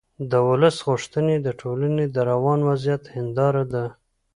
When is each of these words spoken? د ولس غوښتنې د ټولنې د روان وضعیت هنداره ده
د 0.29 0.33
ولس 0.49 0.77
غوښتنې 0.87 1.35
د 1.41 1.47
ټولنې 1.61 2.05
د 2.09 2.17
روان 2.29 2.59
وضعیت 2.69 3.03
هنداره 3.15 3.63
ده 3.73 3.85